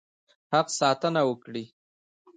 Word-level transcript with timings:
حق 0.53 0.67
ساتنه 0.79 1.21
وکړي. 1.29 1.63